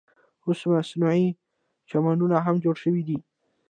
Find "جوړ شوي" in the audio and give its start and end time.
2.63-3.03